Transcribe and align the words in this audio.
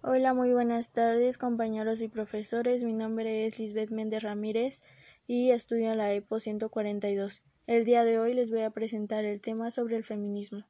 Hola, 0.00 0.32
muy 0.32 0.52
buenas 0.52 0.92
tardes, 0.92 1.38
compañeros 1.38 2.02
y 2.02 2.08
profesores. 2.08 2.84
Mi 2.84 2.92
nombre 2.92 3.46
es 3.46 3.58
Lisbeth 3.58 3.90
Méndez 3.90 4.22
Ramírez 4.22 4.80
y 5.26 5.50
estudio 5.50 5.90
en 5.90 5.98
la 5.98 6.12
EPO 6.12 6.38
142. 6.38 7.42
El 7.66 7.84
día 7.84 8.04
de 8.04 8.20
hoy 8.20 8.32
les 8.32 8.52
voy 8.52 8.60
a 8.60 8.70
presentar 8.70 9.24
el 9.24 9.40
tema 9.40 9.72
sobre 9.72 9.96
el 9.96 10.04
feminismo. 10.04 10.64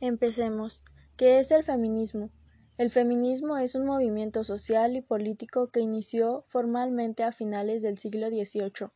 Empecemos. 0.00 0.82
¿Qué 1.18 1.38
es 1.38 1.50
el 1.50 1.64
feminismo? 1.64 2.30
El 2.78 2.88
feminismo 2.88 3.58
es 3.58 3.74
un 3.74 3.84
movimiento 3.84 4.42
social 4.42 4.96
y 4.96 5.02
político 5.02 5.66
que 5.66 5.80
inició 5.80 6.44
formalmente 6.46 7.24
a 7.24 7.30
finales 7.30 7.82
del 7.82 7.98
siglo 7.98 8.28
XVIII, 8.28 8.88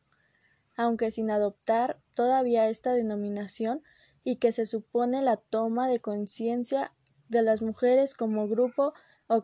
aunque 0.75 1.11
sin 1.11 1.29
adoptar 1.29 2.01
todavía 2.15 2.67
esta 2.67 2.93
denominación 2.93 3.83
y 4.23 4.37
que 4.37 4.51
se 4.51 4.65
supone 4.65 5.21
la 5.21 5.37
toma 5.37 5.87
de 5.87 5.99
conciencia 5.99 6.93
de 7.27 7.43
las 7.43 7.61
mujeres 7.61 8.15
como 8.15 8.47
grupo 8.47 8.95
o 9.29 9.43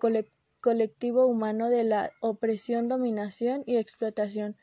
colectivo 0.59 1.25
humano 1.25 1.69
de 1.69 1.85
la 1.85 2.11
opresión, 2.19 2.89
dominación 2.89 3.63
y 3.65 3.77
explotación 3.77 4.57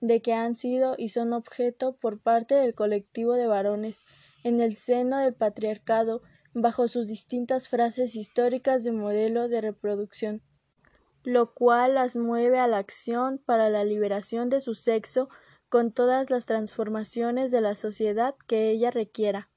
de 0.00 0.20
que 0.20 0.34
han 0.34 0.54
sido 0.54 0.96
y 0.98 1.08
son 1.08 1.32
objeto 1.32 1.96
por 1.96 2.20
parte 2.20 2.54
del 2.54 2.74
colectivo 2.74 3.34
de 3.34 3.46
varones 3.46 4.04
en 4.42 4.60
el 4.60 4.76
seno 4.76 5.18
del 5.18 5.32
patriarcado 5.32 6.20
bajo 6.52 6.88
sus 6.88 7.08
distintas 7.08 7.68
frases 7.68 8.14
históricas 8.16 8.84
de 8.84 8.92
modelo 8.92 9.48
de 9.48 9.60
reproducción, 9.60 10.42
lo 11.22 11.54
cual 11.54 11.94
las 11.94 12.16
mueve 12.16 12.58
a 12.58 12.68
la 12.68 12.78
acción 12.78 13.38
para 13.38 13.70
la 13.70 13.84
liberación 13.84 14.50
de 14.50 14.60
su 14.60 14.74
sexo 14.74 15.28
con 15.68 15.92
todas 15.92 16.30
las 16.30 16.46
transformaciones 16.46 17.50
de 17.50 17.60
la 17.60 17.74
sociedad 17.74 18.34
que 18.46 18.70
ella 18.70 18.90
requiera. 18.90 19.48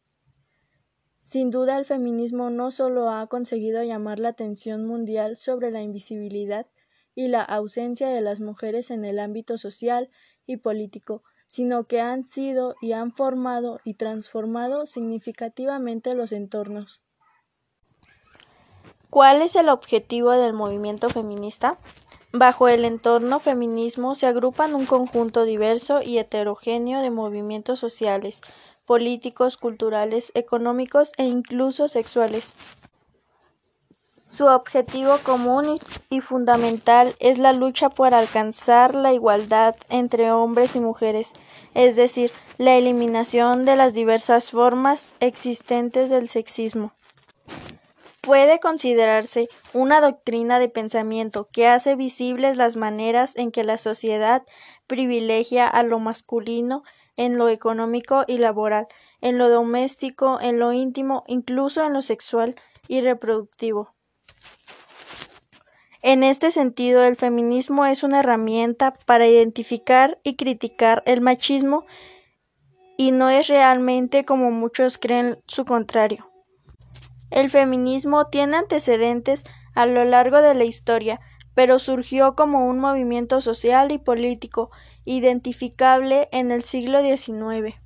Sin 1.28 1.52
duda 1.52 1.76
el 1.76 1.84
feminismo 1.84 2.50
no 2.50 2.72
solo 2.72 3.10
ha 3.10 3.28
conseguido 3.28 3.84
llamar 3.84 4.18
la 4.18 4.30
atención 4.30 4.86
mundial 4.86 5.36
sobre 5.36 5.72
la 5.72 5.82
invisibilidad 5.82 6.68
y 7.16 7.28
la 7.28 7.42
ausencia 7.42 8.08
de 8.08 8.22
las 8.22 8.40
mujeres 8.40 8.92
en 8.92 9.04
el 9.04 9.20
ámbito 9.20 9.58
social 9.58 10.10
y 10.46 10.56
político, 10.56 11.24
sino 11.46 11.84
que 11.84 12.00
han 12.00 12.26
sido 12.26 12.76
y 12.80 12.94
han 12.94 13.12
formado 13.12 13.82
y 13.84 13.96
transformado 13.96 14.86
significativamente 14.86 16.16
los 16.16 16.32
entornos. 16.32 17.02
¿Cuál 19.10 19.42
es 19.42 19.58
el 19.58 19.68
objetivo 19.68 20.32
del 20.32 20.54
movimiento 20.54 21.10
feminista? 21.10 21.78
Bajo 22.32 22.70
el 22.70 22.86
entorno 22.86 23.40
feminismo 23.40 24.16
se 24.16 24.28
agrupan 24.28 24.76
un 24.76 24.86
conjunto 24.86 25.44
diverso 25.44 26.02
y 26.02 26.20
heterogéneo 26.20 27.02
de 27.02 27.10
movimientos 27.10 27.80
sociales, 27.80 28.42
políticos, 28.88 29.58
culturales, 29.58 30.32
económicos 30.34 31.12
e 31.18 31.26
incluso 31.26 31.90
sexuales. 31.90 32.56
Su 34.30 34.46
objetivo 34.46 35.18
común 35.24 35.80
y 36.10 36.22
fundamental 36.22 37.16
es 37.20 37.38
la 37.38 37.54
lucha 37.54 37.90
por 37.90 38.14
alcanzar 38.14 38.96
la 38.96 39.14
igualdad 39.14 39.76
entre 39.90 40.32
hombres 40.32 40.76
y 40.76 40.80
mujeres, 40.80 41.34
es 41.74 41.96
decir, 41.96 42.32
la 42.58 42.76
eliminación 42.76 43.66
de 43.66 43.76
las 43.76 43.94
diversas 43.94 44.52
formas 44.52 45.16
existentes 45.20 46.10
del 46.10 46.30
sexismo. 46.30 46.94
Puede 48.22 48.60
considerarse 48.60 49.50
una 49.74 50.02
doctrina 50.02 50.60
de 50.60 50.70
pensamiento 50.70 51.48
que 51.52 51.68
hace 51.68 51.96
visibles 51.96 52.58
las 52.58 52.76
maneras 52.76 53.36
en 53.38 53.52
que 53.52 53.64
la 53.64 53.78
sociedad 53.78 54.44
privilegia 54.86 55.68
a 55.68 55.84
lo 55.84 56.00
masculino 56.00 56.84
en 57.18 57.38
lo 57.38 57.50
económico 57.50 58.24
y 58.28 58.38
laboral, 58.38 58.88
en 59.20 59.38
lo 59.38 59.50
doméstico, 59.50 60.40
en 60.40 60.60
lo 60.60 60.72
íntimo, 60.72 61.24
incluso 61.28 61.84
en 61.84 61.94
lo 61.94 62.02
sexual 62.02 62.56
y 62.88 63.02
reproductivo. 63.02 63.94
En 66.02 66.24
este 66.24 66.52
sentido, 66.52 67.04
el 67.04 67.16
feminismo 67.16 67.86
es 67.86 68.04
una 68.04 68.20
herramienta 68.20 68.94
para 69.06 69.28
identificar 69.28 70.20
y 70.24 70.36
criticar 70.36 71.04
el 71.06 71.22
machismo 71.22 71.86
y 72.98 73.12
no 73.12 73.30
es 73.30 73.48
realmente 73.48 74.24
como 74.24 74.52
muchos 74.52 74.98
creen 74.98 75.38
su 75.48 75.66
contrario. 75.66 76.32
El 77.30 77.50
feminismo 77.50 78.28
tiene 78.28 78.58
antecedentes 78.58 79.44
a 79.76 79.86
lo 79.86 80.06
largo 80.06 80.42
de 80.42 80.54
la 80.54 80.64
historia, 80.64 81.20
pero 81.54 81.80
surgió 81.80 82.36
como 82.36 82.68
un 82.68 82.80
movimiento 82.80 83.42
social 83.42 83.92
y 83.92 83.98
político 83.98 84.72
identificable 85.08 86.28
en 86.34 86.52
el 86.52 86.64
siglo 86.64 87.02
XIX. 87.02 87.78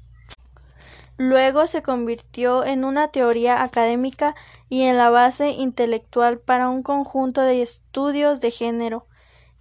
Luego 1.17 1.67
se 1.67 1.83
convirtió 1.83 2.65
en 2.65 2.83
una 2.83 3.09
teoría 3.09 3.61
académica 3.61 4.35
y 4.69 4.83
en 4.83 4.97
la 4.97 5.11
base 5.11 5.51
intelectual 5.51 6.39
para 6.39 6.67
un 6.67 6.81
conjunto 6.81 7.41
de 7.41 7.61
estudios 7.61 8.41
de 8.41 8.49
género, 8.49 9.05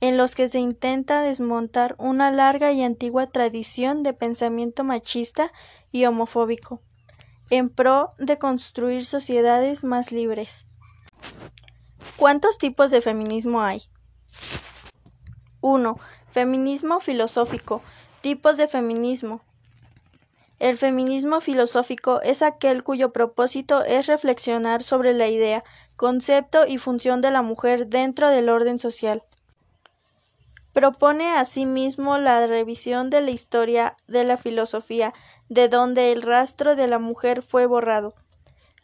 en 0.00 0.16
los 0.16 0.34
que 0.34 0.48
se 0.48 0.58
intenta 0.58 1.20
desmontar 1.20 1.96
una 1.98 2.30
larga 2.30 2.72
y 2.72 2.82
antigua 2.82 3.26
tradición 3.26 4.02
de 4.02 4.14
pensamiento 4.14 4.82
machista 4.82 5.52
y 5.92 6.06
homofóbico, 6.06 6.80
en 7.50 7.68
pro 7.68 8.14
de 8.18 8.38
construir 8.38 9.04
sociedades 9.04 9.84
más 9.84 10.12
libres. 10.12 10.66
¿Cuántos 12.16 12.56
tipos 12.56 12.90
de 12.90 13.02
feminismo 13.02 13.60
hay? 13.60 13.82
1. 15.60 15.98
Feminismo 16.30 17.00
filosófico. 17.00 17.82
Tipos 18.20 18.56
de 18.56 18.68
feminismo. 18.68 19.40
El 20.60 20.78
feminismo 20.78 21.40
filosófico 21.40 22.20
es 22.22 22.42
aquel 22.42 22.84
cuyo 22.84 23.12
propósito 23.12 23.82
es 23.82 24.06
reflexionar 24.06 24.84
sobre 24.84 25.12
la 25.12 25.26
idea, 25.26 25.64
concepto 25.96 26.68
y 26.68 26.78
función 26.78 27.20
de 27.20 27.32
la 27.32 27.42
mujer 27.42 27.88
dentro 27.88 28.28
del 28.28 28.48
orden 28.48 28.78
social. 28.78 29.24
Propone 30.72 31.30
asimismo 31.30 32.16
la 32.18 32.46
revisión 32.46 33.10
de 33.10 33.22
la 33.22 33.32
historia 33.32 33.96
de 34.06 34.22
la 34.22 34.36
filosofía, 34.36 35.12
de 35.48 35.68
donde 35.68 36.12
el 36.12 36.22
rastro 36.22 36.76
de 36.76 36.86
la 36.86 37.00
mujer 37.00 37.42
fue 37.42 37.66
borrado. 37.66 38.14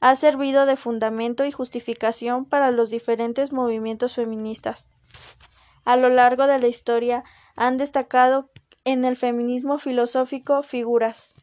Ha 0.01 0.17
servido 0.17 0.67
de 0.67 0.77
fundamento 0.77 1.45
y 1.45 1.53
justificación 1.53 2.45
para 2.45 2.73
los 2.73 2.91
diferentes 2.91 3.53
movimientos 3.53 4.17
feministas. 4.17 4.89
A 5.87 5.97
lo 5.97 6.11
largo 6.11 6.47
de 6.47 6.59
la 6.59 6.67
historia 6.67 7.25
han 7.55 7.79
destacado 7.79 8.51
en 8.85 9.05
el 9.05 9.17
feminismo 9.17 9.79
filosófico 9.79 10.63
figuras 10.63 11.37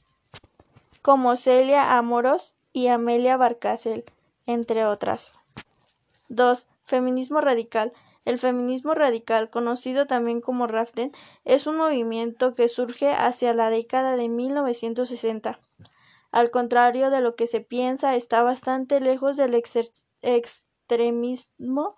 como 1.01 1.35
Celia 1.35 1.97
Amoros 1.97 2.55
y 2.71 2.87
Amelia 2.87 3.35
Barcasel, 3.37 4.03
entre 4.45 4.85
otras. 4.85 5.31
2. 6.27 6.67
Feminismo 6.83 7.39
radical. 7.41 7.93
El 8.25 8.37
feminismo 8.37 8.93
radical, 8.93 9.49
conocido 9.49 10.07
también 10.07 10.41
como 10.41 10.67
Rafden, 10.67 11.13
es 11.45 11.65
un 11.65 11.77
movimiento 11.77 12.53
que 12.53 12.67
surge 12.67 13.13
hacia 13.13 13.53
la 13.53 13.69
década 13.69 14.17
de 14.17 14.27
1960. 14.27 15.59
Al 16.31 16.51
contrario 16.51 17.09
de 17.09 17.21
lo 17.21 17.35
que 17.35 17.47
se 17.47 17.61
piensa, 17.61 18.15
está 18.15 18.43
bastante 18.43 18.99
lejos 18.99 19.37
del 19.37 19.61
extremismo 20.21 21.95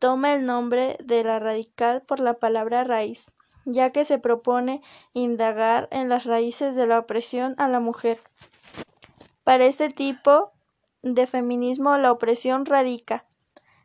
toma 0.00 0.32
el 0.32 0.46
nombre 0.46 0.96
de 1.04 1.22
la 1.22 1.38
radical 1.38 2.02
por 2.02 2.18
la 2.18 2.34
palabra 2.34 2.82
raíz, 2.82 3.30
ya 3.66 3.90
que 3.90 4.04
se 4.04 4.18
propone 4.18 4.82
indagar 5.12 5.88
en 5.92 6.08
las 6.08 6.24
raíces 6.24 6.74
de 6.74 6.86
la 6.86 6.98
opresión 6.98 7.54
a 7.58 7.68
la 7.68 7.78
mujer. 7.78 8.18
Para 9.44 9.66
este 9.66 9.90
tipo 9.90 10.50
de 11.02 11.26
feminismo 11.26 11.96
la 11.98 12.10
opresión 12.10 12.66
radica 12.66 13.26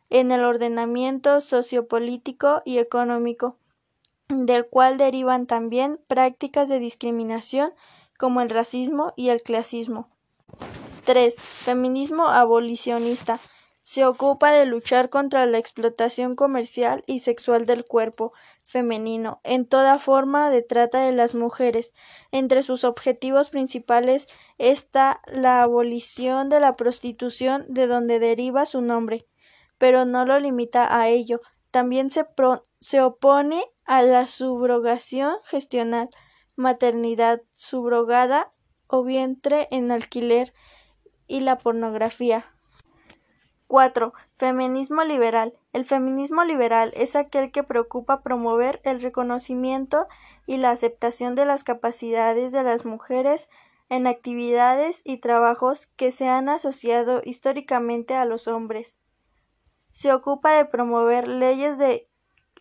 en 0.10 0.32
el 0.32 0.44
ordenamiento 0.44 1.42
sociopolítico 1.42 2.62
y 2.64 2.78
económico, 2.78 3.58
del 4.30 4.66
cual 4.68 4.98
derivan 4.98 5.46
también 5.48 6.00
prácticas 6.08 6.70
de 6.70 6.80
discriminación 6.80 7.74
como 8.18 8.42
el 8.42 8.50
racismo 8.50 9.12
y 9.18 9.30
el 9.30 9.42
clasismo. 9.42 10.08
3. 11.04 11.36
Feminismo 11.36 12.30
abolicionista 12.30 13.40
se 13.86 14.04
ocupa 14.04 14.52
de 14.52 14.66
luchar 14.66 15.10
contra 15.10 15.46
la 15.46 15.60
explotación 15.60 16.36
comercial 16.36 17.04
y 17.06 17.20
sexual 17.20 17.68
del 17.68 17.86
cuerpo 17.86 18.34
femenino 18.64 19.42
en 19.44 19.68
toda 19.68 20.00
forma 20.00 20.50
de 20.50 20.64
trata 20.64 21.06
de 21.06 21.12
las 21.12 21.36
mujeres. 21.36 21.94
Entre 22.32 22.64
sus 22.64 22.84
objetivos 22.84 23.52
principales 23.52 24.26
está 24.58 25.22
la 25.28 25.62
abolición 25.62 26.50
de 26.50 26.60
la 26.60 26.76
prostitución 26.76 27.64
de 27.70 27.86
donde 27.86 28.18
deriva 28.18 28.66
su 28.66 28.82
nombre, 28.82 29.28
pero 29.78 30.04
no 30.04 30.26
lo 30.26 30.40
limita 30.40 31.00
a 31.00 31.08
ello. 31.08 31.42
También 31.70 32.10
se, 32.10 32.26
se 32.80 33.02
opone 33.02 33.64
a 33.86 34.02
la 34.02 34.26
subrogación 34.26 35.36
gestional, 35.44 36.10
maternidad 36.56 37.44
subrogada 37.54 38.52
o 38.88 39.04
vientre 39.04 39.68
en 39.70 39.92
alquiler 39.92 40.54
y 41.28 41.42
la 41.42 41.60
pornografía. 41.60 42.55
4. 43.76 44.14
Feminismo 44.38 45.04
liberal. 45.04 45.54
El 45.74 45.84
feminismo 45.84 46.46
liberal 46.46 46.94
es 46.96 47.18
aquel 47.18 47.52
que 47.52 47.62
preocupa 47.62 48.22
promover 48.22 48.80
el 48.86 49.02
reconocimiento 49.02 50.08
y 50.48 50.56
la 50.56 50.72
aceptación 50.72 51.36
de 51.36 51.44
las 51.44 51.66
capacidades 51.66 52.54
de 52.54 52.64
las 52.64 52.86
mujeres 52.86 53.50
en 53.90 54.08
actividades 54.08 55.02
y 55.04 55.18
trabajos 55.18 55.88
que 55.98 56.14
se 56.14 56.30
han 56.30 56.48
asociado 56.48 57.20
históricamente 57.26 58.16
a 58.16 58.24
los 58.24 58.48
hombres. 58.48 58.98
se 59.92 60.14
ocupa 60.14 60.54
de 60.54 60.64
promover 60.64 61.28
leyes 61.28 61.78
de 61.78 62.08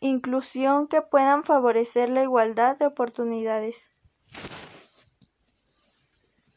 inclusión 0.00 0.88
que 0.88 1.00
puedan 1.00 1.44
favorecer 1.44 2.08
la 2.08 2.24
igualdad 2.24 2.76
de 2.76 2.86
oportunidades. 2.86 3.92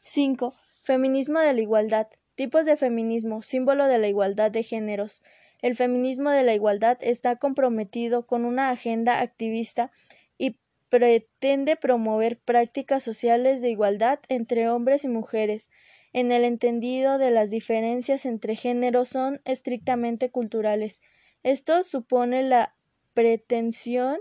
5. 0.02 0.52
Feminismo 0.82 1.38
de 1.38 1.52
la 1.52 1.60
igualdad. 1.60 2.08
Tipos 2.38 2.66
de 2.66 2.76
feminismo, 2.76 3.42
símbolo 3.42 3.88
de 3.88 3.98
la 3.98 4.06
igualdad 4.06 4.52
de 4.52 4.62
géneros. 4.62 5.24
El 5.60 5.74
feminismo 5.74 6.30
de 6.30 6.44
la 6.44 6.54
igualdad 6.54 6.96
está 7.00 7.34
comprometido 7.34 8.28
con 8.28 8.44
una 8.44 8.70
agenda 8.70 9.18
activista 9.18 9.90
y 10.38 10.56
pretende 10.88 11.74
promover 11.74 12.38
prácticas 12.38 13.02
sociales 13.02 13.60
de 13.60 13.70
igualdad 13.70 14.20
entre 14.28 14.68
hombres 14.68 15.02
y 15.02 15.08
mujeres, 15.08 15.68
en 16.12 16.30
el 16.30 16.44
entendido 16.44 17.18
de 17.18 17.32
las 17.32 17.50
diferencias 17.50 18.24
entre 18.24 18.54
géneros 18.54 19.08
son 19.08 19.40
estrictamente 19.44 20.30
culturales. 20.30 21.02
Esto 21.42 21.82
supone 21.82 22.44
la 22.44 22.72
pretensión 23.14 24.20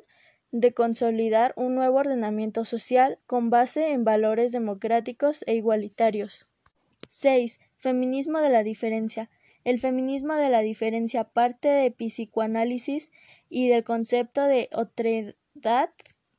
de 0.51 0.73
consolidar 0.73 1.53
un 1.55 1.75
nuevo 1.75 1.99
ordenamiento 1.99 2.65
social 2.65 3.19
con 3.27 3.51
base 3.51 3.91
en 3.91 4.05
valores 4.05 4.51
democráticos 4.51 5.43
e 5.45 5.53
igualitarios. 5.53 6.47
6. 7.09 7.59
Feminismo 7.77 8.39
de 8.39 8.49
la 8.49 8.63
diferencia. 8.63 9.29
El 9.63 9.79
feminismo 9.79 10.33
de 10.35 10.49
la 10.49 10.61
diferencia 10.61 11.25
parte 11.25 11.67
de 11.67 11.91
psicoanálisis 11.91 13.11
y 13.49 13.67
del 13.67 13.83
concepto 13.83 14.43
de 14.43 14.69
otredad 14.71 15.89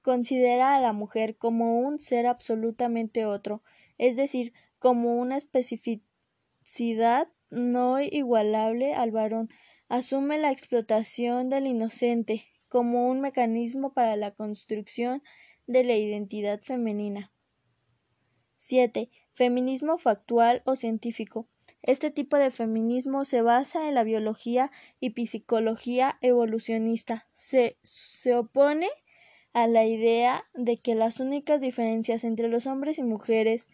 considera 0.03 0.75
a 0.75 0.81
la 0.81 0.93
mujer 0.93 1.37
como 1.37 1.79
un 1.79 2.01
ser 2.01 2.27
absolutamente 2.27 3.27
otro, 3.27 3.63
es 3.99 4.17
decir, 4.17 4.53
como 4.79 5.17
una 5.19 5.37
especificidad 5.37 7.29
no 7.51 8.01
igualable 8.01 8.95
al 8.95 9.11
varón. 9.11 9.49
Asume 9.89 10.39
la 10.39 10.51
explotación 10.51 11.49
del 11.49 11.67
inocente 11.67 12.47
como 12.69 13.09
un 13.09 13.21
mecanismo 13.21 13.93
para 13.93 14.17
la 14.17 14.35
construcción 14.35 15.23
de 15.67 15.85
la 15.85 15.95
identidad 15.95 16.61
femenina. 16.61 17.33
7. 18.57 19.11
Feminismo 19.39 19.99
factual 19.99 20.63
o 20.65 20.75
científico. 20.75 21.47
Este 21.83 22.11
tipo 22.11 22.37
de 22.39 22.51
feminismo 22.51 23.23
se 23.23 23.41
basa 23.41 23.87
en 23.87 23.95
la 23.95 24.03
biología 24.03 24.73
y 24.99 25.11
psicología 25.27 26.19
evolucionista. 26.23 27.29
Se, 27.37 27.77
se 27.83 28.35
opone 28.35 28.89
a 29.53 29.69
la 29.69 29.87
idea 29.87 30.49
de 30.55 30.77
que 30.77 30.97
las 30.97 31.21
únicas 31.21 31.61
diferencias 31.61 32.25
entre 32.25 32.49
los 32.49 32.67
hombres 32.67 32.99
y 32.99 33.05
mujeres 33.05 33.69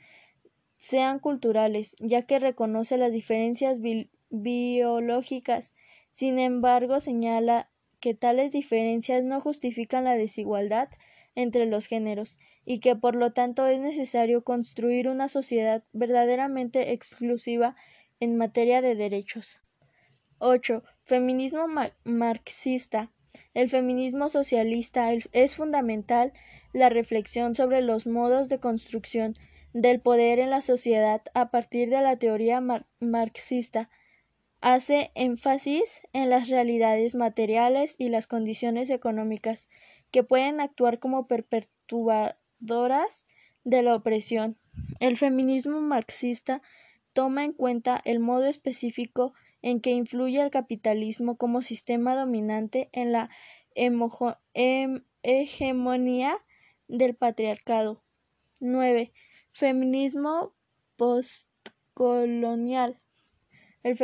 sean 0.77 1.19
culturales, 1.19 1.97
ya 1.99 2.21
que 2.21 2.39
reconoce 2.39 2.99
las 2.99 3.13
diferencias 3.13 3.81
biológicas. 4.29 5.73
Sin 6.11 6.39
embargo, 6.39 7.01
señala 7.01 7.71
que 8.01 8.13
tales 8.13 8.53
diferencias 8.53 9.25
no 9.25 9.41
justifican 9.41 10.05
la 10.05 10.15
desigualdad 10.15 10.91
entre 11.35 11.67
los 11.67 11.87
géneros 11.87 12.37
y 12.65 12.81
que 12.81 12.97
por 12.97 13.15
lo 13.15 13.33
tanto 13.33 13.67
es 13.67 13.81
necesario 13.81 14.45
construir 14.45 15.09
una 15.09 15.29
sociedad 15.29 15.85
verdaderamente 15.93 16.93
exclusiva 16.93 17.77
en 18.21 18.37
materia 18.37 18.81
de 18.81 18.95
derechos. 18.95 19.61
8. 20.39 20.83
Feminismo 21.05 21.67
marxista. 22.05 23.11
El 23.53 23.69
feminismo 23.69 24.29
socialista 24.29 25.11
es 25.33 25.57
fundamental 25.57 26.33
la 26.73 26.89
reflexión 26.89 27.55
sobre 27.55 27.83
los 27.83 28.07
modos 28.07 28.49
de 28.49 28.61
construcción 28.61 29.35
del 29.73 30.01
poder 30.01 30.39
en 30.39 30.51
la 30.51 30.61
sociedad 30.61 31.23
a 31.35 31.51
partir 31.51 31.91
de 31.91 32.01
la 32.01 32.17
teoría 32.17 32.63
marxista 33.01 33.91
hace 34.61 35.11
énfasis 35.15 36.01
en 36.15 36.31
las 36.31 36.49
realidades 36.49 37.15
materiales 37.15 37.97
y 37.99 38.09
las 38.09 38.27
condiciones 38.27 38.89
económicas 38.89 39.69
que 40.15 40.23
pueden 40.23 40.61
actuar 40.61 41.01
como 41.01 41.27
perpetuadoras 41.27 43.27
de 43.65 43.83
la 43.83 43.97
opresión. 43.97 44.57
El 45.01 45.17
feminismo 45.17 45.81
marxista 45.81 46.63
toma 47.13 47.43
en 47.43 47.53
cuenta 47.53 48.01
el 48.05 48.21
modo 48.21 48.47
específico 48.47 49.35
en 49.61 49.81
que 49.81 49.91
influye 49.91 50.41
el 50.41 50.53
capitalismo 50.53 51.37
como 51.37 51.63
sistema 51.63 52.15
dominante 52.15 52.91
en 52.93 53.11
la 53.11 53.29
em-, 53.75 55.03
hegemonía 55.25 56.39
del 56.87 57.17
patriarcado. 57.17 58.05
9. 58.61 59.13
Feminismo 59.51 60.55
postcolonial. 60.95 63.01
El, 63.91 63.97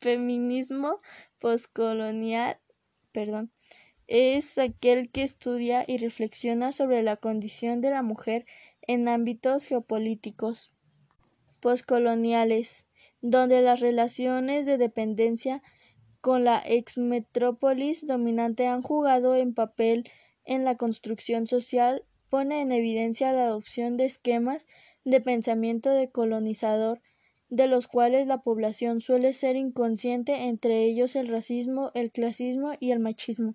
feminismo 0.00 1.02
postcolonial 1.38 2.58
perdón, 3.16 3.50
es 4.06 4.58
aquel 4.58 5.10
que 5.10 5.22
estudia 5.22 5.84
y 5.86 5.98
reflexiona 5.98 6.72
sobre 6.72 7.02
la 7.02 7.16
condición 7.16 7.80
de 7.80 7.90
la 7.90 8.02
mujer 8.02 8.46
en 8.82 9.08
ámbitos 9.08 9.66
geopolíticos 9.66 10.72
postcoloniales, 11.60 12.86
donde 13.20 13.62
las 13.62 13.80
relaciones 13.80 14.66
de 14.66 14.78
dependencia 14.78 15.62
con 16.20 16.44
la 16.44 16.58
exmetrópolis 16.58 18.06
dominante 18.06 18.66
han 18.66 18.82
jugado 18.82 19.34
en 19.34 19.54
papel 19.54 20.08
en 20.44 20.64
la 20.64 20.76
construcción 20.76 21.46
social 21.46 22.04
pone 22.28 22.60
en 22.60 22.72
evidencia 22.72 23.32
la 23.32 23.46
adopción 23.46 23.96
de 23.96 24.04
esquemas 24.04 24.66
de 25.04 25.20
pensamiento 25.20 25.90
decolonizador 25.90 27.00
de 27.48 27.68
los 27.68 27.86
cuales 27.86 28.26
la 28.26 28.42
población 28.42 29.00
suele 29.00 29.32
ser 29.32 29.56
inconsciente, 29.56 30.46
entre 30.46 30.84
ellos 30.84 31.14
el 31.14 31.28
racismo, 31.28 31.92
el 31.94 32.10
clasismo 32.10 32.72
y 32.80 32.90
el 32.90 32.98
machismo. 32.98 33.54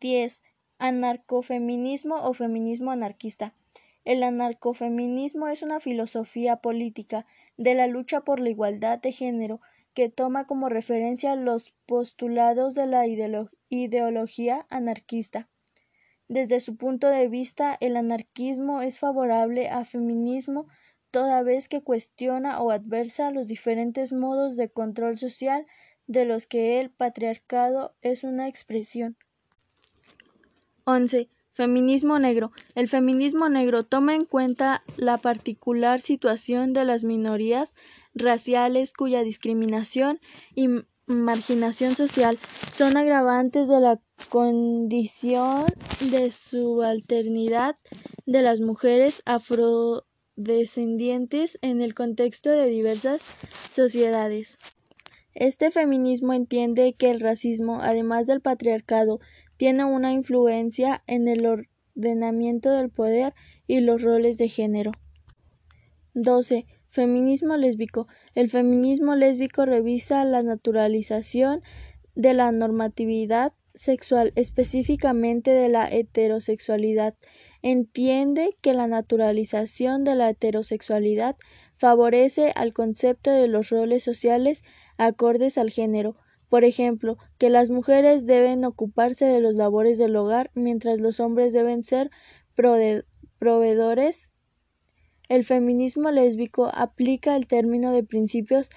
10. 0.00 0.42
Anarcofeminismo 0.78 2.16
o 2.22 2.32
feminismo 2.34 2.90
anarquista. 2.90 3.54
El 4.04 4.22
anarcofeminismo 4.22 5.48
es 5.48 5.62
una 5.62 5.80
filosofía 5.80 6.56
política 6.56 7.26
de 7.56 7.74
la 7.74 7.86
lucha 7.86 8.22
por 8.22 8.40
la 8.40 8.50
igualdad 8.50 8.98
de 8.98 9.12
género 9.12 9.60
que 9.94 10.08
toma 10.08 10.46
como 10.46 10.68
referencia 10.68 11.34
los 11.34 11.74
postulados 11.84 12.74
de 12.74 12.86
la 12.86 13.06
ideología 13.68 14.66
anarquista. 14.70 15.48
Desde 16.28 16.60
su 16.60 16.76
punto 16.76 17.08
de 17.08 17.28
vista, 17.28 17.76
el 17.80 17.96
anarquismo 17.96 18.82
es 18.82 18.98
favorable 18.98 19.68
al 19.68 19.86
feminismo 19.86 20.68
toda 21.10 21.42
vez 21.42 21.68
que 21.68 21.82
cuestiona 21.82 22.60
o 22.60 22.70
adversa 22.70 23.30
los 23.30 23.48
diferentes 23.48 24.12
modos 24.12 24.56
de 24.56 24.68
control 24.68 25.18
social 25.18 25.66
de 26.06 26.24
los 26.24 26.46
que 26.46 26.80
el 26.80 26.90
patriarcado 26.90 27.94
es 28.02 28.24
una 28.24 28.46
expresión. 28.46 29.16
11. 30.88 31.28
Feminismo 31.52 32.18
negro. 32.18 32.50
El 32.74 32.88
feminismo 32.88 33.50
negro 33.50 33.84
toma 33.84 34.14
en 34.14 34.24
cuenta 34.24 34.82
la 34.96 35.18
particular 35.18 36.00
situación 36.00 36.72
de 36.72 36.86
las 36.86 37.04
minorías 37.04 37.76
raciales 38.14 38.94
cuya 38.94 39.22
discriminación 39.22 40.18
y 40.54 40.70
marginación 41.06 41.94
social 41.94 42.38
son 42.72 42.96
agravantes 42.96 43.68
de 43.68 43.80
la 43.80 44.00
condición 44.30 45.66
de 46.10 46.30
subalternidad 46.30 47.76
de 48.24 48.40
las 48.40 48.62
mujeres 48.62 49.20
afrodescendientes 49.26 51.58
en 51.60 51.82
el 51.82 51.94
contexto 51.94 52.48
de 52.48 52.64
diversas 52.64 53.22
sociedades. 53.68 54.58
Este 55.34 55.70
feminismo 55.70 56.32
entiende 56.32 56.94
que 56.94 57.10
el 57.10 57.20
racismo, 57.20 57.80
además 57.82 58.26
del 58.26 58.40
patriarcado, 58.40 59.20
tiene 59.58 59.84
una 59.84 60.12
influencia 60.12 61.02
en 61.06 61.28
el 61.28 61.44
ordenamiento 61.44 62.70
del 62.70 62.88
poder 62.88 63.34
y 63.66 63.80
los 63.80 64.02
roles 64.02 64.38
de 64.38 64.48
género. 64.48 64.92
12. 66.14 66.64
Feminismo 66.86 67.56
lésbico. 67.56 68.06
El 68.34 68.48
feminismo 68.48 69.14
lésbico 69.14 69.66
revisa 69.66 70.24
la 70.24 70.42
naturalización 70.42 71.62
de 72.14 72.34
la 72.34 72.50
normatividad 72.52 73.52
sexual, 73.74 74.32
específicamente 74.36 75.50
de 75.50 75.68
la 75.68 75.88
heterosexualidad. 75.88 77.14
Entiende 77.60 78.56
que 78.60 78.74
la 78.74 78.86
naturalización 78.86 80.04
de 80.04 80.14
la 80.14 80.30
heterosexualidad 80.30 81.36
favorece 81.76 82.52
al 82.54 82.72
concepto 82.72 83.30
de 83.30 83.48
los 83.48 83.70
roles 83.70 84.02
sociales 84.02 84.62
acordes 84.96 85.58
al 85.58 85.70
género. 85.70 86.16
Por 86.48 86.64
ejemplo, 86.64 87.18
que 87.38 87.50
las 87.50 87.70
mujeres 87.70 88.26
deben 88.26 88.64
ocuparse 88.64 89.26
de 89.26 89.40
los 89.40 89.54
labores 89.54 89.98
del 89.98 90.16
hogar 90.16 90.50
mientras 90.54 91.00
los 91.00 91.20
hombres 91.20 91.52
deben 91.52 91.82
ser 91.82 92.10
proveedores 92.54 94.30
el 95.28 95.44
feminismo 95.44 96.10
lésbico 96.10 96.70
aplica 96.72 97.36
el 97.36 97.46
término 97.46 97.92
de 97.92 98.02
principios 98.02 98.70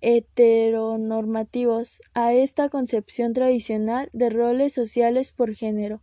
heteronormativos 0.00 2.00
a 2.14 2.32
esta 2.32 2.70
concepción 2.70 3.34
tradicional 3.34 4.08
de 4.14 4.30
roles 4.30 4.72
sociales 4.72 5.32
por 5.32 5.54
género. 5.54 6.00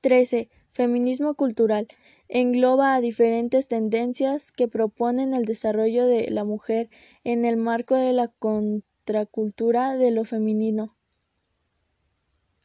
13. 0.00 0.50
Feminismo 0.72 1.36
cultural. 1.36 1.86
Engloba 2.34 2.94
a 2.94 3.02
diferentes 3.02 3.68
tendencias 3.68 4.52
que 4.52 4.66
proponen 4.66 5.34
el 5.34 5.44
desarrollo 5.44 6.06
de 6.06 6.30
la 6.30 6.44
mujer 6.44 6.88
en 7.24 7.44
el 7.44 7.58
marco 7.58 7.94
de 7.94 8.14
la 8.14 8.28
contracultura 8.28 9.96
de 9.98 10.12
lo 10.12 10.24
femenino. 10.24 10.96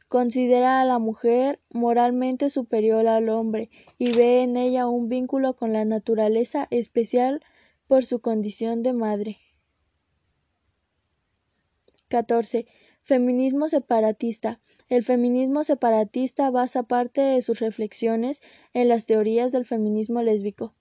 Considera 0.08 0.80
a 0.80 0.86
la 0.86 0.98
mujer 0.98 1.60
moralmente 1.68 2.48
superior 2.48 3.06
al 3.06 3.28
hombre 3.28 3.68
y 3.98 4.12
ve 4.12 4.42
en 4.42 4.56
ella 4.56 4.86
un 4.86 5.10
vínculo 5.10 5.54
con 5.54 5.74
la 5.74 5.84
naturaleza 5.84 6.66
especial 6.70 7.44
por 7.86 8.06
su 8.06 8.20
condición 8.22 8.82
de 8.82 8.94
madre. 8.94 9.36
14. 12.08 12.64
Feminismo 13.02 13.68
separatista. 13.68 14.62
El 14.88 15.04
feminismo 15.04 15.64
separatista 15.64 16.50
basa 16.50 16.82
parte 16.82 17.20
de 17.20 17.42
sus 17.42 17.60
reflexiones 17.60 18.40
en 18.72 18.88
las 18.88 19.04
teorías 19.04 19.52
del 19.52 19.66
feminismo 19.66 20.22
lésbico. 20.22 20.74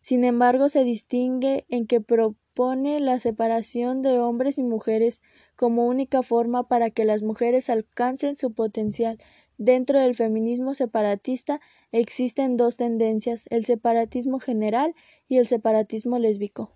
Sin 0.00 0.24
embargo, 0.24 0.68
se 0.68 0.84
distingue 0.84 1.64
en 1.70 1.86
que 1.86 2.02
propone 2.02 3.00
la 3.00 3.18
separación 3.20 4.02
de 4.02 4.18
hombres 4.18 4.58
y 4.58 4.62
mujeres 4.62 5.22
como 5.56 5.86
única 5.86 6.22
forma 6.22 6.68
para 6.68 6.90
que 6.90 7.06
las 7.06 7.22
mujeres 7.22 7.70
alcancen 7.70 8.36
su 8.36 8.52
potencial. 8.52 9.18
Dentro 9.56 9.98
del 9.98 10.14
feminismo 10.14 10.74
separatista 10.74 11.60
existen 11.90 12.58
dos 12.58 12.76
tendencias, 12.76 13.46
el 13.48 13.64
separatismo 13.64 14.40
general 14.40 14.94
y 15.26 15.38
el 15.38 15.46
separatismo 15.46 16.18
lésbico. 16.18 16.70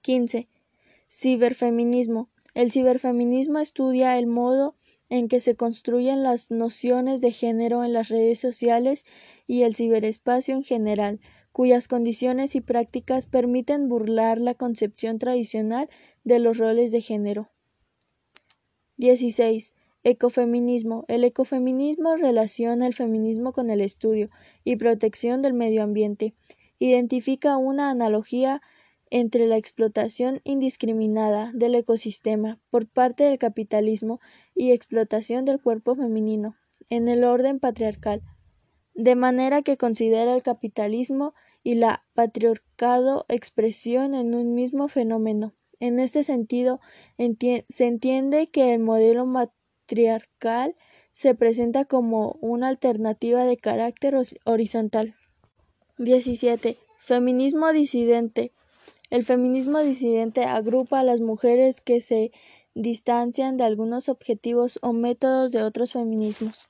15. 0.00 0.48
Ciberfeminismo. 1.06 2.30
El 2.54 2.70
ciberfeminismo 2.70 3.58
estudia 3.58 4.16
el 4.18 4.26
modo 4.26 4.74
en 5.10 5.28
que 5.28 5.40
se 5.40 5.56
construyen 5.56 6.22
las 6.22 6.50
nociones 6.50 7.20
de 7.20 7.32
género 7.32 7.84
en 7.84 7.92
las 7.92 8.08
redes 8.08 8.38
sociales 8.38 9.04
y 9.46 9.62
el 9.62 9.74
ciberespacio 9.74 10.54
en 10.54 10.62
general, 10.62 11.20
cuyas 11.52 11.88
condiciones 11.88 12.54
y 12.54 12.60
prácticas 12.60 13.26
permiten 13.26 13.88
burlar 13.88 14.40
la 14.40 14.54
concepción 14.54 15.18
tradicional 15.18 15.90
de 16.24 16.38
los 16.38 16.58
roles 16.58 16.92
de 16.92 17.00
género. 17.00 17.50
16. 18.96 19.74
Ecofeminismo. 20.04 21.04
El 21.08 21.24
ecofeminismo 21.24 22.16
relaciona 22.16 22.86
el 22.86 22.94
feminismo 22.94 23.52
con 23.52 23.68
el 23.68 23.80
estudio 23.80 24.30
y 24.62 24.76
protección 24.76 25.42
del 25.42 25.54
medio 25.54 25.82
ambiente. 25.82 26.34
Identifica 26.78 27.56
una 27.56 27.90
analogía 27.90 28.62
entre 29.10 29.46
la 29.46 29.56
explotación 29.56 30.40
indiscriminada 30.44 31.50
del 31.52 31.74
ecosistema 31.74 32.58
por 32.70 32.86
parte 32.86 33.24
del 33.24 33.38
capitalismo 33.38 34.20
y 34.54 34.72
explotación 34.72 35.44
del 35.44 35.60
cuerpo 35.60 35.94
femenino 35.94 36.56
en 36.88 37.08
el 37.08 37.24
orden 37.24 37.60
patriarcal, 37.60 38.22
de 38.94 39.14
manera 39.14 39.62
que 39.62 39.76
considera 39.76 40.34
el 40.34 40.42
capitalismo 40.42 41.34
y 41.62 41.74
la 41.74 42.04
patriarcado 42.14 43.26
expresión 43.28 44.14
en 44.14 44.34
un 44.34 44.54
mismo 44.54 44.88
fenómeno. 44.88 45.54
En 45.78 45.98
este 45.98 46.22
sentido, 46.22 46.80
se 47.68 47.86
entiende 47.86 48.48
que 48.48 48.74
el 48.74 48.80
modelo 48.80 49.26
matriarcal 49.26 50.76
se 51.12 51.34
presenta 51.34 51.84
como 51.84 52.36
una 52.40 52.68
alternativa 52.68 53.44
de 53.44 53.56
carácter 53.56 54.16
horizontal. 54.44 55.14
17. 55.98 56.76
Feminismo 56.98 57.72
disidente. 57.72 58.52
El 59.10 59.24
feminismo 59.24 59.80
disidente 59.80 60.44
agrupa 60.44 61.00
a 61.00 61.04
las 61.04 61.20
mujeres 61.20 61.80
que 61.80 62.00
se 62.00 62.30
distancian 62.74 63.56
de 63.56 63.64
algunos 63.64 64.08
objetivos 64.08 64.78
o 64.82 64.92
métodos 64.92 65.50
de 65.50 65.64
otros 65.64 65.92
feminismos. 65.92 66.68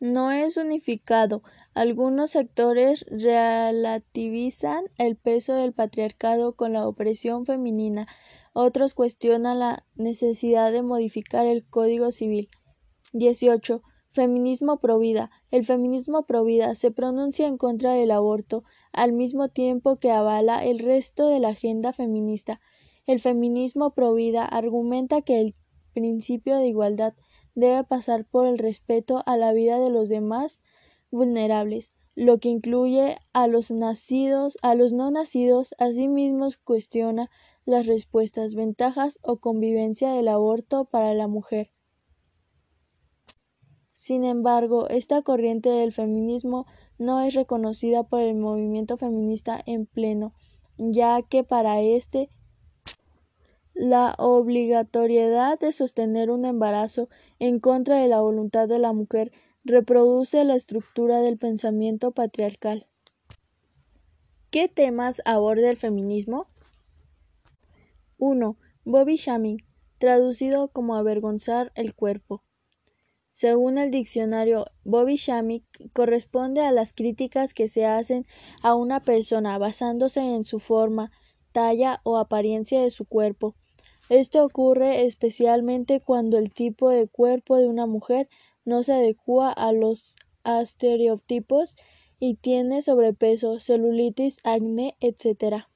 No 0.00 0.32
es 0.32 0.56
unificado. 0.56 1.42
Algunos 1.72 2.32
sectores 2.32 3.06
relativizan 3.08 4.84
el 4.98 5.16
peso 5.16 5.54
del 5.54 5.72
patriarcado 5.72 6.54
con 6.56 6.72
la 6.72 6.86
opresión 6.86 7.46
femenina. 7.46 8.08
Otros 8.52 8.92
cuestionan 8.92 9.60
la 9.60 9.86
necesidad 9.94 10.72
de 10.72 10.82
modificar 10.82 11.46
el 11.46 11.64
Código 11.64 12.10
Civil. 12.10 12.48
18. 13.12 13.82
Feminismo 14.10 14.78
provida. 14.78 15.30
El 15.50 15.64
feminismo 15.64 16.26
provida 16.26 16.74
se 16.74 16.90
pronuncia 16.90 17.46
en 17.46 17.56
contra 17.56 17.94
del 17.94 18.10
aborto, 18.10 18.64
al 18.94 19.12
mismo 19.12 19.48
tiempo 19.48 19.96
que 19.96 20.10
avala 20.10 20.64
el 20.64 20.78
resto 20.78 21.28
de 21.28 21.40
la 21.40 21.48
agenda 21.48 21.92
feminista. 21.92 22.60
El 23.06 23.20
feminismo 23.20 23.90
provida 23.90 24.44
argumenta 24.44 25.22
que 25.22 25.40
el 25.40 25.54
principio 25.92 26.56
de 26.56 26.68
igualdad 26.68 27.14
debe 27.54 27.84
pasar 27.84 28.24
por 28.24 28.46
el 28.46 28.58
respeto 28.58 29.22
a 29.26 29.36
la 29.36 29.52
vida 29.52 29.78
de 29.78 29.90
los 29.90 30.08
demás 30.08 30.60
vulnerables, 31.10 31.92
lo 32.14 32.38
que 32.38 32.48
incluye 32.48 33.18
a 33.32 33.46
los 33.46 33.70
nacidos, 33.70 34.56
a 34.62 34.74
los 34.74 34.92
no 34.92 35.10
nacidos, 35.10 35.74
asimismo 35.78 36.48
cuestiona 36.64 37.30
las 37.64 37.86
respuestas, 37.86 38.54
ventajas 38.54 39.18
o 39.22 39.38
convivencia 39.38 40.12
del 40.12 40.28
aborto 40.28 40.84
para 40.84 41.14
la 41.14 41.26
mujer. 41.26 41.70
Sin 43.92 44.24
embargo, 44.24 44.88
esta 44.88 45.22
corriente 45.22 45.68
del 45.68 45.92
feminismo 45.92 46.66
no 46.98 47.20
es 47.20 47.34
reconocida 47.34 48.02
por 48.02 48.20
el 48.20 48.34
movimiento 48.34 48.96
feminista 48.96 49.60
en 49.66 49.86
pleno, 49.86 50.32
ya 50.78 51.22
que 51.22 51.44
para 51.44 51.80
éste 51.80 52.30
la 53.74 54.14
obligatoriedad 54.18 55.58
de 55.58 55.72
sostener 55.72 56.30
un 56.30 56.44
embarazo 56.44 57.08
en 57.38 57.58
contra 57.58 57.98
de 57.98 58.08
la 58.08 58.20
voluntad 58.20 58.68
de 58.68 58.78
la 58.78 58.92
mujer 58.92 59.32
reproduce 59.64 60.44
la 60.44 60.54
estructura 60.54 61.20
del 61.20 61.38
pensamiento 61.38 62.12
patriarcal. 62.12 62.86
¿Qué 64.50 64.68
temas 64.68 65.20
aborda 65.24 65.68
el 65.70 65.76
feminismo? 65.76 66.46
1. 68.18 68.56
Bobby 68.84 69.16
shaming, 69.16 69.58
traducido 69.98 70.68
como 70.68 70.94
avergonzar 70.94 71.72
el 71.74 71.94
cuerpo. 71.94 72.44
Según 73.34 73.78
el 73.78 73.90
diccionario, 73.90 74.66
bobby 74.84 75.16
shaming 75.16 75.64
corresponde 75.92 76.60
a 76.60 76.70
las 76.70 76.92
críticas 76.92 77.52
que 77.52 77.66
se 77.66 77.84
hacen 77.84 78.26
a 78.62 78.76
una 78.76 79.00
persona 79.00 79.58
basándose 79.58 80.20
en 80.20 80.44
su 80.44 80.60
forma, 80.60 81.10
talla 81.50 82.00
o 82.04 82.16
apariencia 82.16 82.80
de 82.80 82.90
su 82.90 83.06
cuerpo. 83.06 83.56
Esto 84.08 84.44
ocurre 84.44 85.04
especialmente 85.04 85.98
cuando 85.98 86.38
el 86.38 86.52
tipo 86.52 86.90
de 86.90 87.08
cuerpo 87.08 87.56
de 87.56 87.66
una 87.66 87.86
mujer 87.86 88.28
no 88.64 88.84
se 88.84 88.92
adecua 88.92 89.50
a 89.50 89.72
los 89.72 90.14
estereotipos 90.44 91.74
y 92.20 92.34
tiene 92.36 92.82
sobrepeso, 92.82 93.58
celulitis, 93.58 94.38
acné, 94.44 94.96
etc. 95.00 95.66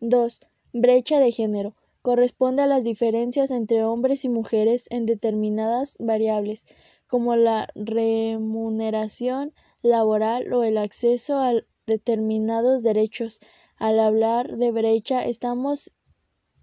2. 0.00 0.40
Brecha 0.74 1.18
de 1.18 1.32
género 1.32 1.74
corresponde 2.02 2.62
a 2.62 2.66
las 2.66 2.84
diferencias 2.84 3.50
entre 3.50 3.84
hombres 3.84 4.24
y 4.24 4.28
mujeres 4.28 4.86
en 4.90 5.06
determinadas 5.06 5.96
variables, 5.98 6.66
como 7.06 7.36
la 7.36 7.68
remuneración 7.74 9.54
laboral 9.82 10.52
o 10.52 10.64
el 10.64 10.78
acceso 10.78 11.38
a 11.38 11.52
determinados 11.86 12.82
derechos. 12.82 13.40
Al 13.76 14.00
hablar 14.00 14.56
de 14.56 14.72
brecha 14.72 15.24
estamos 15.24 15.92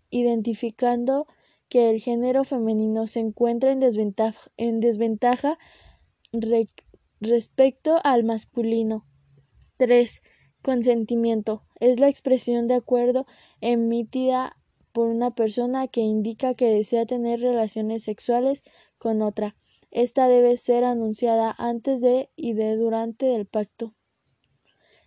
identificando 0.09 1.27
que 1.69 1.89
el 1.89 2.01
género 2.01 2.43
femenino 2.43 3.07
se 3.07 3.19
encuentra 3.19 3.71
en 3.71 3.79
desventaja, 3.79 4.51
en 4.57 4.79
desventaja 4.79 5.57
respecto 7.21 7.99
al 8.03 8.23
masculino. 8.23 9.05
3. 9.77 10.21
Consentimiento. 10.61 11.63
Es 11.79 11.99
la 11.99 12.09
expresión 12.09 12.67
de 12.67 12.75
acuerdo 12.75 13.25
emitida 13.61 14.57
por 14.91 15.07
una 15.07 15.31
persona 15.31 15.87
que 15.87 16.01
indica 16.01 16.53
que 16.53 16.71
desea 16.71 17.05
tener 17.05 17.39
relaciones 17.39 18.03
sexuales 18.03 18.63
con 18.97 19.21
otra. 19.21 19.55
Esta 19.91 20.27
debe 20.27 20.57
ser 20.57 20.83
anunciada 20.83 21.55
antes 21.57 22.01
de 22.01 22.29
y 22.35 22.53
de 22.53 22.75
durante 22.75 23.25
del 23.25 23.45
pacto. 23.45 23.93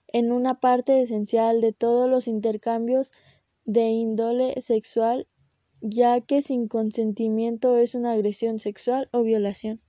En 0.08 0.32
una 0.32 0.60
parte 0.60 1.00
esencial 1.00 1.60
de 1.60 1.72
todos 1.72 2.08
los 2.08 2.28
intercambios 2.28 3.10
de 3.64 3.88
índole 3.88 4.60
sexual, 4.60 5.28
ya 5.80 6.20
que 6.20 6.42
sin 6.42 6.68
consentimiento 6.68 7.76
es 7.78 7.94
una 7.94 8.12
agresión 8.12 8.58
sexual 8.58 9.08
o 9.12 9.22
violación. 9.22 9.80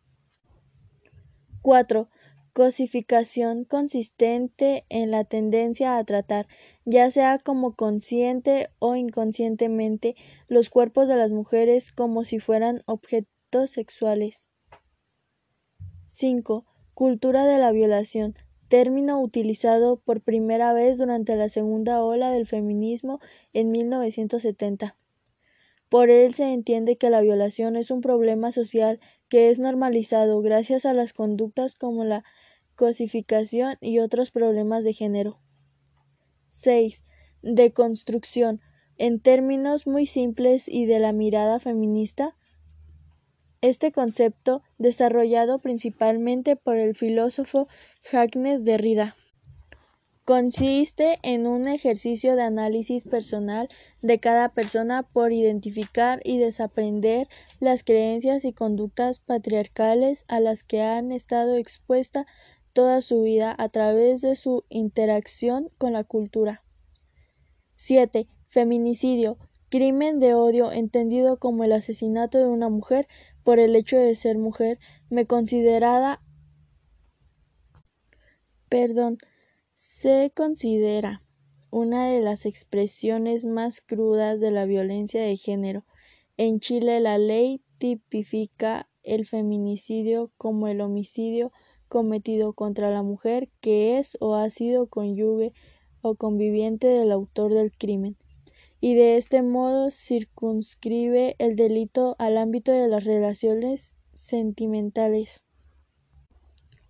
4 1.62 2.09
cosificación 2.53 3.65
consistente 3.65 4.86
en 4.89 5.12
la 5.12 5.24
tendencia 5.24 5.98
a 5.98 6.03
tratar, 6.03 6.48
ya 6.86 7.10
sea 7.10 7.39
como 7.39 7.75
consciente 7.75 8.69
o 8.79 8.95
inconscientemente, 8.95 10.15
los 10.48 10.69
cuerpos 10.69 11.07
de 11.07 11.17
las 11.17 11.33
mujeres 11.33 11.91
como 11.91 12.24
si 12.24 12.39
fueran 12.39 12.81
objetos 12.86 13.72
sexuales. 13.72 14.50
5. 16.05 16.65
Cultura 16.93 17.45
de 17.45 17.57
la 17.57 17.72
violación, 17.72 18.36
término 18.67 19.19
utilizado 19.19 19.98
por 19.98 20.22
primera 20.22 20.74
vez 20.74 21.00
durante 21.00 21.36
la 21.36 21.50
segunda 21.50 22.03
ola 22.03 22.29
del 22.29 22.45
feminismo 22.45 23.19
en 23.51 23.72
1970. 23.72 24.95
Por 25.89 26.10
él 26.10 26.33
se 26.33 26.51
entiende 26.51 26.95
que 26.95 27.12
la 27.12 27.22
violación 27.22 27.75
es 27.75 27.91
un 27.91 28.01
problema 28.01 28.51
social 28.51 29.00
que 29.29 29.51
es 29.51 29.60
normalizado 29.60 30.41
gracias 30.41 30.86
a 30.86 30.93
las 30.93 31.13
conductas 31.13 31.75
como 31.75 32.03
la 32.03 32.24
cosificación 32.75 33.77
y 33.82 34.00
otros 34.00 34.32
problemas 34.32 34.84
de 34.84 34.94
género. 34.94 35.39
6. 36.50 37.03
Deconstrucción. 37.42 38.62
En 38.98 39.20
términos 39.20 39.88
muy 39.88 40.06
simples 40.06 40.68
y 40.68 40.86
de 40.86 41.00
la 41.00 41.13
mirada 41.13 41.60
feminista, 41.60 42.36
este 43.62 43.92
concepto, 43.92 44.62
desarrollado 44.77 45.60
principalmente 45.60 46.56
por 46.56 46.75
el 46.75 46.96
filósofo 46.96 47.68
Jacques 48.12 48.65
Derrida, 48.65 49.15
consiste 50.25 51.20
en 51.24 51.48
un 51.48 51.68
ejercicio 51.68 52.36
de 52.36 52.44
análisis 52.44 53.03
personal 53.03 53.70
de 54.01 54.20
cada 54.20 54.50
persona 54.50 55.03
por 55.03 55.34
identificar 55.34 56.22
y 56.24 56.38
desaprender 56.38 57.27
las 57.60 57.84
creencias 57.84 58.46
y 58.46 58.53
conductas 58.53 59.20
patriarcales 59.20 60.24
a 60.27 60.39
las 60.39 60.63
que 60.63 60.82
han 60.82 61.12
estado 61.12 61.58
expuesta 61.58 62.25
toda 62.74 63.01
su 63.01 63.22
vida 63.22 63.56
a 63.58 63.70
través 63.70 64.22
de 64.22 64.36
su 64.36 64.65
interacción 64.70 65.70
con 65.77 65.94
la 65.94 66.03
cultura. 66.03 66.63
7. 67.75 68.27
Feminicidio. 68.48 69.38
Crimen 69.70 70.20
de 70.20 70.34
odio 70.34 70.72
entendido 70.72 71.38
como 71.38 71.63
el 71.63 71.72
asesinato 71.72 72.38
de 72.38 72.46
una 72.46 72.70
mujer 72.70 73.08
por 73.44 73.60
el 73.60 73.75
hecho 73.75 73.98
de 73.98 74.15
ser 74.15 74.38
mujer, 74.38 74.80
me 75.10 75.25
considerada 75.25 76.22
perdón, 78.74 79.20
se 79.75 80.32
considera 80.36 81.22
una 81.70 82.08
de 82.08 82.22
las 82.22 82.48
expresiones 82.48 83.46
más 83.46 83.82
crudas 83.82 84.39
de 84.39 84.50
la 84.50 84.65
violencia 84.65 85.22
de 85.22 85.36
género. 85.36 85.86
En 86.38 86.60
Chile 86.60 87.00
la 87.00 87.20
ley 87.20 87.62
tipifica 87.77 88.89
el 89.03 89.27
feminicidio 89.27 90.32
como 90.38 90.68
el 90.68 90.82
homicidio 90.82 91.51
cometido 91.93 92.53
contra 92.53 92.89
la 92.89 93.03
mujer 93.03 93.50
que 93.62 94.00
es 94.00 94.17
o 94.19 94.33
ha 94.33 94.50
sido 94.50 94.88
cónyuge 94.88 95.53
o 96.01 96.15
conviviente 96.15 96.88
del 96.88 97.12
autor 97.12 97.53
del 97.53 97.71
crimen, 97.71 98.17
y 98.81 98.95
de 98.95 99.15
este 99.17 99.43
modo 99.43 99.91
circunscribe 99.91 101.35
el 101.38 101.55
delito 101.55 102.15
al 102.17 102.39
ámbito 102.39 102.71
de 102.71 102.88
las 102.88 103.03
relaciones 103.03 103.93
sentimentales. 104.15 105.43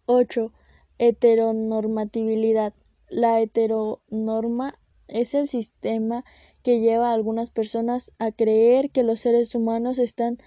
8. 0.06 0.54
Heteronormatividad. 1.00 2.74
La 3.10 3.42
heteronorma 3.42 4.80
es 5.10 5.34
el 5.34 5.50
sistema 5.50 6.24
que 6.64 6.80
lleva 6.80 7.10
a 7.10 7.14
algunas 7.14 7.52
personas 7.52 8.14
a 8.20 8.32
creer 8.32 8.90
que 8.90 9.04
los 9.04 9.20
seres 9.20 9.54
humanos 9.54 10.00
están 10.00 10.38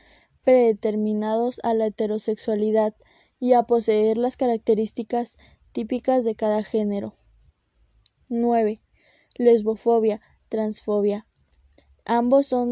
predeterminados 0.44 1.60
a 1.62 1.74
la 1.74 1.88
heterosexualidad 1.88 2.94
y 3.38 3.52
a 3.52 3.64
poseer 3.64 4.18
las 4.18 4.36
características 4.36 5.36
típicas 5.72 6.24
de 6.24 6.34
cada 6.34 6.62
género. 6.62 7.14
9. 8.28 8.80
Lesbofobia, 9.36 10.20
transfobia. 10.48 11.26
Ambos 12.04 12.46
son 12.46 12.70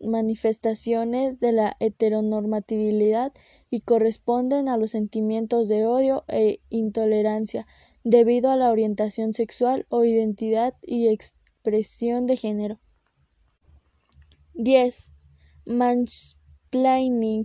manifestaciones 0.00 1.40
de 1.40 1.52
la 1.52 1.76
heteronormatividad 1.80 3.32
y 3.70 3.80
corresponden 3.80 4.68
a 4.68 4.76
los 4.76 4.92
sentimientos 4.92 5.68
de 5.68 5.86
odio 5.86 6.24
e 6.28 6.60
intolerancia 6.70 7.66
debido 8.04 8.50
a 8.50 8.56
la 8.56 8.70
orientación 8.70 9.32
sexual 9.32 9.86
o 9.88 10.04
identidad 10.04 10.74
y 10.82 11.08
expresión 11.08 12.26
de 12.26 12.36
género. 12.36 12.80
10. 14.54 15.10
Mansplaining 15.66 17.44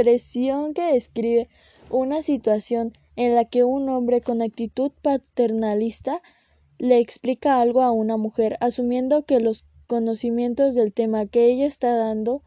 expresión 0.00 0.72
que 0.72 0.94
describe 0.94 1.48
una 1.90 2.22
situación 2.22 2.92
en 3.16 3.34
la 3.34 3.44
que 3.44 3.64
un 3.64 3.88
hombre 3.90 4.22
con 4.22 4.40
actitud 4.40 4.92
paternalista 5.02 6.22
le 6.78 6.98
explica 6.98 7.60
algo 7.60 7.82
a 7.82 7.90
una 7.90 8.16
mujer, 8.16 8.56
asumiendo 8.60 9.24
que 9.26 9.40
los 9.40 9.66
conocimientos 9.86 10.74
del 10.74 10.94
tema 10.94 11.26
que 11.26 11.50
ella 11.50 11.66
está 11.66 11.94
dando 11.96 12.42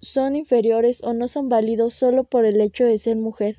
son 0.00 0.34
inferiores 0.34 1.04
o 1.04 1.12
no 1.12 1.28
son 1.28 1.48
válidos 1.48 1.94
solo 1.94 2.24
por 2.24 2.44
el 2.44 2.60
hecho 2.60 2.84
de 2.84 2.98
ser 2.98 3.16
mujer. 3.16 3.58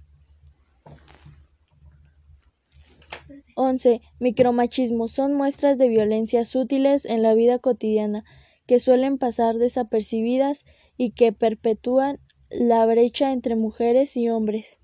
11. 3.56 4.02
Micromachismo 4.20 5.08
son 5.08 5.34
muestras 5.34 5.78
de 5.78 5.88
violencia 5.88 6.44
sutiles 6.44 7.06
en 7.06 7.22
la 7.22 7.36
vida 7.36 7.60
cotidiana 7.60 8.26
que 8.66 8.82
suelen 8.82 9.18
pasar 9.18 9.58
desapercibidas 9.58 10.66
y 10.98 11.12
que 11.12 11.32
perpetúan 11.32 12.20
la 12.54 12.86
brecha 12.86 13.32
entre 13.32 13.56
mujeres 13.56 14.16
y 14.16 14.30
hombres. 14.30 14.80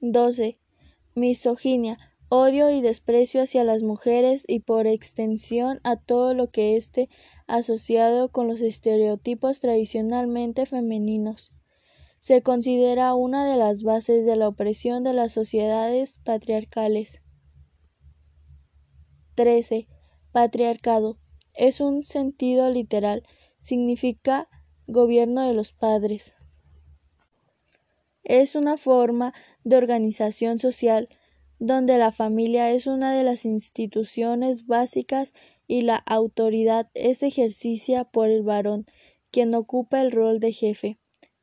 12. 0.00 0.56
Misoginia, 1.16 1.98
odio 2.28 2.70
y 2.70 2.80
desprecio 2.80 3.42
hacia 3.42 3.64
las 3.64 3.82
mujeres 3.82 4.44
y 4.46 4.60
por 4.60 4.86
extensión 4.86 5.80
a 5.82 5.96
todo 5.96 6.32
lo 6.32 6.50
que 6.50 6.76
esté 6.76 7.08
asociado 7.48 8.30
con 8.30 8.46
los 8.46 8.60
estereotipos 8.60 9.58
tradicionalmente 9.58 10.64
femeninos. 10.64 11.52
Se 12.18 12.40
considera 12.42 13.14
una 13.14 13.44
de 13.44 13.56
las 13.56 13.82
bases 13.82 14.24
de 14.24 14.36
la 14.36 14.48
opresión 14.48 15.02
de 15.02 15.12
las 15.12 15.32
sociedades 15.32 16.18
patriarcales. 16.24 17.20
13. 19.34 19.88
Patriarcado. 20.30 21.18
Es 21.52 21.80
un 21.80 22.04
sentido 22.04 22.70
literal. 22.70 23.24
Significa 23.58 24.48
Gobierno 24.86 25.46
de 25.46 25.54
los 25.54 25.72
padres. 25.72 26.34
Es 28.22 28.54
una 28.54 28.76
forma 28.76 29.32
de 29.64 29.76
organización 29.76 30.58
social 30.58 31.08
donde 31.58 31.96
la 31.96 32.12
familia 32.12 32.70
es 32.70 32.86
una 32.86 33.14
de 33.14 33.24
las 33.24 33.46
instituciones 33.46 34.66
básicas 34.66 35.32
y 35.66 35.82
la 35.82 35.96
autoridad 35.96 36.90
es 36.92 37.22
ejercida 37.22 38.04
por 38.04 38.28
el 38.28 38.42
varón, 38.42 38.84
quien 39.30 39.54
ocupa 39.54 40.02
el 40.02 40.12
rol 40.12 40.38
de 40.38 40.52
jefe 40.52 40.98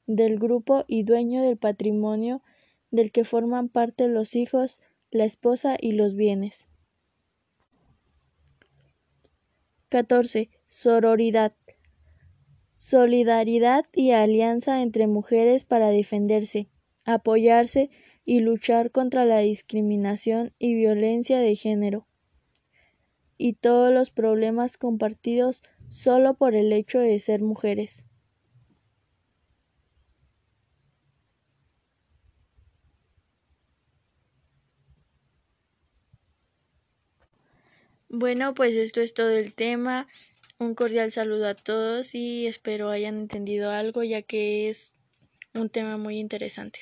del 0.06 0.38
grupo 0.38 0.86
y 0.88 1.04
dueño 1.04 1.42
del 1.42 1.58
patrimonio 1.58 2.44
del 2.92 3.12
que 3.12 3.24
forman 3.24 3.70
parte 3.70 4.08
los 4.08 4.36
hijos, 4.36 4.82
la 5.10 5.26
esposa 5.26 5.78
y 5.80 5.94
los 5.94 6.16
bienes. 6.16 6.68
14. 9.90 10.50
Sororidad 10.68 11.54
solidaridad 12.84 13.86
y 13.94 14.10
alianza 14.10 14.82
entre 14.82 15.06
mujeres 15.06 15.64
para 15.64 15.90
defenderse, 15.90 16.68
apoyarse 17.06 17.92
y 18.26 18.40
luchar 18.40 18.90
contra 18.90 19.24
la 19.24 19.38
discriminación 19.38 20.52
y 20.58 20.74
violencia 20.74 21.38
de 21.38 21.54
género 21.54 22.08
y 23.38 23.54
todos 23.54 23.94
los 23.94 24.10
problemas 24.10 24.80
compartidos 24.80 25.62
solo 25.90 26.34
por 26.34 26.56
el 26.56 26.74
hecho 26.74 26.98
de 26.98 27.20
ser 27.20 27.44
mujeres. 27.44 28.04
Bueno, 38.10 38.56
pues 38.56 38.76
esto 38.76 39.02
es 39.02 39.14
todo 39.14 39.30
el 39.30 39.54
tema. 39.54 40.08
Un 40.62 40.76
cordial 40.76 41.12
saludo 41.12 41.48
a 41.48 41.56
todos 41.56 42.14
y 42.14 42.46
espero 42.46 42.92
hayan 42.92 43.20
entendido 43.20 43.72
algo 43.72 44.04
ya 44.04 44.22
que 44.22 44.70
es 44.70 44.96
un 45.56 45.70
tema 45.70 45.98
muy 45.98 46.20
interesante. 46.20 46.82